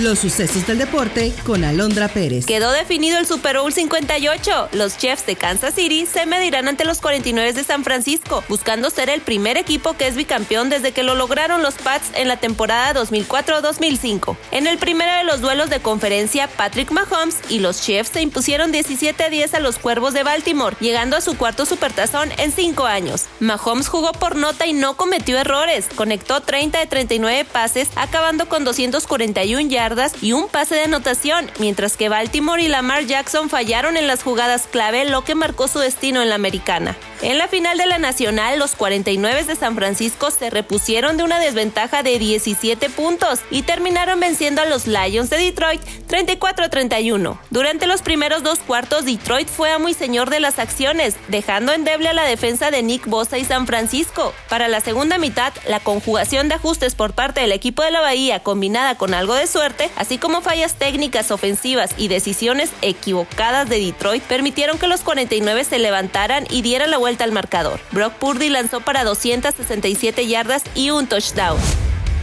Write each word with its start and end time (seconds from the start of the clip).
Los 0.00 0.20
sucesos 0.20 0.66
del 0.66 0.78
deporte 0.78 1.30
con 1.44 1.62
Alondra 1.62 2.08
Pérez. 2.08 2.46
Quedó 2.46 2.72
definido 2.72 3.18
el 3.18 3.26
Super 3.26 3.58
Bowl 3.58 3.70
58. 3.70 4.70
Los 4.72 4.96
Chiefs 4.96 5.26
de 5.26 5.36
Kansas 5.36 5.74
City 5.74 6.06
se 6.06 6.24
medirán 6.24 6.68
ante 6.68 6.86
los 6.86 7.02
49 7.02 7.52
de 7.52 7.64
San 7.64 7.84
Francisco, 7.84 8.42
buscando 8.48 8.88
ser 8.88 9.10
el 9.10 9.20
primer 9.20 9.58
equipo 9.58 9.92
que 9.92 10.06
es 10.06 10.16
bicampeón 10.16 10.70
desde 10.70 10.92
que 10.92 11.02
lo 11.02 11.16
lograron 11.16 11.62
los 11.62 11.74
Pats 11.74 12.12
en 12.14 12.28
la 12.28 12.38
temporada 12.38 12.98
2004-2005. 12.98 14.38
En 14.52 14.66
el 14.66 14.78
primero 14.78 15.14
de 15.18 15.24
los 15.24 15.42
duelos 15.42 15.68
de 15.68 15.80
conferencia, 15.80 16.48
Patrick 16.48 16.90
Mahomes 16.92 17.36
y 17.50 17.58
los 17.58 17.82
Chiefs 17.82 18.12
se 18.14 18.22
impusieron 18.22 18.72
17 18.72 19.22
a 19.22 19.28
10 19.28 19.52
a 19.52 19.60
los 19.60 19.78
Cuervos 19.78 20.14
de 20.14 20.22
Baltimore, 20.22 20.76
llegando 20.80 21.18
a 21.18 21.20
su 21.20 21.36
cuarto 21.36 21.66
supertazón 21.66 22.30
en 22.38 22.52
cinco 22.52 22.86
años. 22.86 23.26
Mahomes 23.38 23.88
jugó 23.88 24.12
por 24.12 24.36
nota 24.36 24.64
y 24.64 24.72
no 24.72 24.96
cometió 24.96 25.36
errores. 25.36 25.88
Conectó 25.94 26.40
30 26.40 26.78
de 26.78 26.86
39 26.86 27.44
pases, 27.44 27.90
acabando 27.96 28.48
con 28.48 28.64
241 28.64 29.68
yardas 29.68 29.89
y 30.20 30.32
un 30.32 30.48
pase 30.48 30.76
de 30.76 30.82
anotación, 30.82 31.50
mientras 31.58 31.96
que 31.96 32.08
Baltimore 32.08 32.62
y 32.62 32.68
Lamar 32.68 33.06
Jackson 33.06 33.50
fallaron 33.50 33.96
en 33.96 34.06
las 34.06 34.22
jugadas 34.22 34.68
clave, 34.70 35.04
lo 35.04 35.24
que 35.24 35.34
marcó 35.34 35.66
su 35.66 35.80
destino 35.80 36.22
en 36.22 36.28
la 36.28 36.36
americana. 36.36 36.96
En 37.22 37.36
la 37.36 37.48
final 37.48 37.76
de 37.76 37.84
la 37.84 37.98
Nacional, 37.98 38.58
los 38.58 38.74
49 38.74 39.44
de 39.44 39.54
San 39.54 39.74
Francisco 39.74 40.30
se 40.30 40.48
repusieron 40.48 41.18
de 41.18 41.22
una 41.22 41.38
desventaja 41.38 42.02
de 42.02 42.18
17 42.18 42.88
puntos 42.88 43.40
y 43.50 43.60
terminaron 43.60 44.18
venciendo 44.20 44.62
a 44.62 44.64
los 44.64 44.86
Lions 44.86 45.28
de 45.28 45.36
Detroit 45.36 45.82
34 46.06 46.64
a 46.64 46.68
31. 46.70 47.38
Durante 47.50 47.86
los 47.86 48.00
primeros 48.00 48.42
dos 48.42 48.60
cuartos, 48.60 49.04
Detroit 49.04 49.48
fue 49.48 49.70
amo 49.70 49.90
y 49.90 49.94
señor 49.94 50.30
de 50.30 50.40
las 50.40 50.58
acciones, 50.58 51.16
dejando 51.28 51.72
endeble 51.72 52.08
a 52.08 52.14
la 52.14 52.24
defensa 52.24 52.70
de 52.70 52.82
Nick 52.82 53.06
Bosa 53.06 53.36
y 53.36 53.44
San 53.44 53.66
Francisco. 53.66 54.32
Para 54.48 54.68
la 54.68 54.80
segunda 54.80 55.18
mitad, 55.18 55.52
la 55.68 55.80
conjugación 55.80 56.48
de 56.48 56.54
ajustes 56.54 56.94
por 56.94 57.12
parte 57.12 57.42
del 57.42 57.52
equipo 57.52 57.82
de 57.82 57.90
la 57.90 58.00
Bahía, 58.00 58.40
combinada 58.40 58.94
con 58.94 59.12
algo 59.12 59.34
de 59.34 59.46
suerte, 59.46 59.90
así 59.96 60.16
como 60.16 60.40
fallas 60.40 60.76
técnicas 60.76 61.30
ofensivas 61.30 61.90
y 61.98 62.08
decisiones 62.08 62.70
equivocadas 62.80 63.68
de 63.68 63.78
Detroit, 63.78 64.22
permitieron 64.22 64.78
que 64.78 64.86
los 64.86 65.02
49 65.02 65.64
se 65.64 65.78
levantaran 65.78 66.46
y 66.48 66.62
dieran 66.62 66.90
la 66.90 66.98
vuelta 67.10 67.24
al 67.24 67.32
marcador. 67.32 67.80
Brock 67.90 68.14
Purdy 68.14 68.50
lanzó 68.50 68.82
para 68.82 69.02
267 69.02 70.28
yardas 70.28 70.62
y 70.76 70.90
un 70.90 71.08
touchdown. 71.08 71.58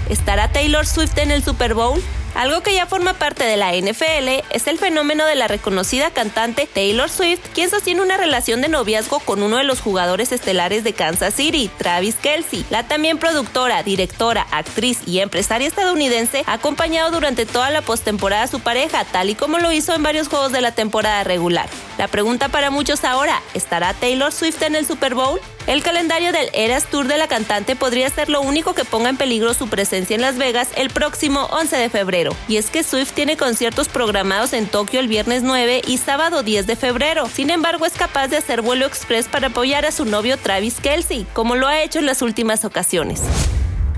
¿Estará 0.09 0.49
Taylor 0.49 0.85
Swift 0.85 1.17
en 1.17 1.31
el 1.31 1.43
Super 1.43 1.73
Bowl? 1.73 2.01
Algo 2.35 2.61
que 2.61 2.73
ya 2.73 2.85
forma 2.85 3.13
parte 3.13 3.43
de 3.43 3.57
la 3.57 3.73
NFL 3.73 4.45
es 4.51 4.67
el 4.67 4.77
fenómeno 4.77 5.25
de 5.25 5.35
la 5.35 5.47
reconocida 5.47 6.11
cantante 6.11 6.67
Taylor 6.71 7.09
Swift, 7.09 7.41
quien 7.53 7.69
sostiene 7.69 8.01
una 8.01 8.17
relación 8.17 8.61
de 8.61 8.67
noviazgo 8.67 9.19
con 9.19 9.41
uno 9.41 9.57
de 9.57 9.63
los 9.63 9.81
jugadores 9.81 10.31
estelares 10.31 10.83
de 10.83 10.93
Kansas 10.93 11.33
City, 11.33 11.69
Travis 11.77 12.15
Kelsey. 12.15 12.65
La 12.69 12.87
también 12.87 13.17
productora, 13.17 13.81
directora, 13.83 14.45
actriz 14.51 14.99
y 15.05 15.19
empresaria 15.19 15.67
estadounidense 15.67 16.43
ha 16.45 16.53
acompañado 16.53 17.11
durante 17.11 17.45
toda 17.45 17.71
la 17.71 17.81
postemporada 17.81 18.43
a 18.43 18.47
su 18.47 18.59
pareja, 18.59 19.05
tal 19.05 19.29
y 19.29 19.35
como 19.35 19.57
lo 19.57 19.71
hizo 19.71 19.95
en 19.95 20.03
varios 20.03 20.27
juegos 20.27 20.51
de 20.51 20.61
la 20.61 20.73
temporada 20.73 21.23
regular. 21.23 21.67
La 21.97 22.07
pregunta 22.07 22.49
para 22.49 22.69
muchos 22.69 23.03
ahora, 23.03 23.41
¿estará 23.53 23.93
Taylor 23.93 24.31
Swift 24.31 24.61
en 24.61 24.75
el 24.75 24.85
Super 24.85 25.15
Bowl? 25.15 25.39
El 25.67 25.83
calendario 25.83 26.31
del 26.31 26.49
Eras 26.53 26.85
Tour 26.85 27.09
de 27.09 27.17
la 27.17 27.27
cantante 27.27 27.75
podría 27.75 28.09
ser 28.09 28.29
lo 28.29 28.39
único 28.39 28.73
que 28.73 28.85
ponga 28.85 29.09
en 29.09 29.17
peligro 29.17 29.53
su 29.53 29.67
presencia 29.67 30.15
en 30.15 30.21
Las 30.21 30.37
Vegas 30.37 30.69
el 30.77 30.89
próximo 30.89 31.41
11 31.51 31.75
de 31.75 31.89
febrero. 31.89 32.33
Y 32.47 32.55
es 32.55 32.69
que 32.69 32.83
Swift 32.83 33.11
tiene 33.11 33.35
conciertos 33.35 33.89
programados 33.89 34.53
en 34.53 34.67
Tokio 34.67 35.01
el 35.01 35.09
viernes 35.09 35.43
9 35.43 35.81
y 35.85 35.97
sábado 35.97 36.41
10 36.41 36.67
de 36.67 36.77
febrero. 36.77 37.27
Sin 37.27 37.49
embargo, 37.49 37.85
es 37.85 37.93
capaz 37.93 38.29
de 38.29 38.37
hacer 38.37 38.61
vuelo 38.61 38.85
express 38.85 39.27
para 39.27 39.47
apoyar 39.47 39.85
a 39.85 39.91
su 39.91 40.05
novio 40.05 40.37
Travis 40.37 40.79
Kelsey, 40.79 41.27
como 41.33 41.57
lo 41.57 41.67
ha 41.67 41.81
hecho 41.81 41.99
en 41.99 42.05
las 42.05 42.21
últimas 42.21 42.63
ocasiones. 42.63 43.21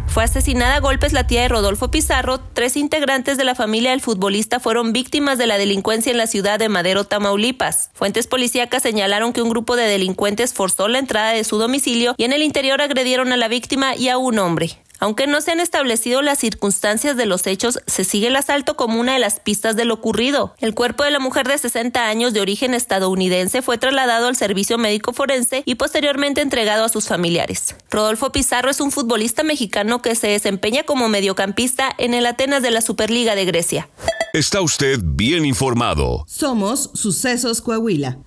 Fue 0.10 0.24
asesinada 0.24 0.76
a 0.76 0.80
golpes 0.80 1.14
la 1.14 1.28
tía 1.28 1.44
de 1.44 1.48
Rodolfo 1.50 1.92
Pizarro. 1.92 2.40
Tres 2.40 2.76
integrantes 2.78 3.38
de 3.38 3.44
la 3.44 3.54
familia 3.54 3.92
del 3.92 4.02
futbolista 4.02 4.60
fueron 4.60 4.92
víctimas 4.92 5.38
de 5.38 5.46
la 5.46 5.60
delincuencia 5.60 6.12
en 6.12 6.18
la 6.18 6.26
ciudad 6.26 6.58
de 6.58 6.68
Madero, 6.68 7.04
Tamaulipas. 7.04 7.92
Fuentes 7.94 8.26
policíacas 8.26 8.82
señalaron 8.82 9.34
que 9.34 9.44
un 9.44 9.50
grupo 9.50 9.76
de 9.76 9.84
delincuentes 9.84 10.54
forzó 10.54 10.88
la 10.88 10.98
entrada 10.98 11.34
de 11.34 11.44
su 11.44 11.60
domicilio 11.60 12.16
y 12.18 12.24
en 12.24 12.34
el 12.34 12.42
interior 12.42 12.82
agredieron 12.82 13.32
a 13.32 13.38
la 13.38 13.48
víctima 13.48 13.96
y 13.96 14.10
a 14.10 14.18
un 14.18 14.40
hombre. 14.40 14.80
Aunque 15.00 15.28
no 15.28 15.42
se 15.42 15.52
han 15.52 15.60
establecido 15.60 16.22
las 16.22 16.40
circunstancias 16.40 17.16
de 17.16 17.26
los 17.26 17.48
hechos, 17.48 17.80
se 17.88 18.04
sigue 18.04 18.28
el 18.28 18.36
asalto 18.36 18.76
como 18.76 19.00
una 19.00 19.14
de 19.14 19.20
las 19.20 19.40
pistas 19.40 19.76
de 19.76 19.86
lo 19.86 19.94
ocurrido. 19.96 20.54
El 20.60 20.74
cuerpo 20.76 21.04
de 21.04 21.12
la 21.12 21.20
mujer 21.20 21.48
de 21.48 21.58
60 21.58 22.08
años 22.08 22.34
de 22.34 22.42
origen 22.42 22.74
estadounidense 22.74 23.62
fue 23.62 23.78
trasladado 23.78 24.28
al 24.28 24.36
servicio 24.36 24.78
médico 24.78 25.14
forense 25.14 25.64
y 25.66 25.76
posteriormente 25.76 26.42
entregado 26.42 26.84
a 26.84 26.90
sus 26.90 27.08
familiares. 27.08 27.76
Rodolfo 27.90 28.32
Pizarro 28.32 28.70
es 28.70 28.82
un 28.82 28.92
futbolista 28.92 29.44
mexicano 29.44 30.02
que 30.02 30.16
se 30.16 30.28
desempeña 30.28 30.84
como 30.84 31.10
mediocampista 31.10 31.90
en 31.98 32.14
el 32.14 32.26
Atenas 32.26 32.62
de 32.62 32.72
la 32.72 32.82
Superliga 32.82 33.36
de 33.36 33.46
Grecia. 33.46 33.90
Está 34.34 34.62
usted 34.62 35.00
bien 35.02 35.46
informado. 35.46 36.24
Somos 36.28 36.92
Sucesos 36.94 37.62
Coahuila. 37.62 38.20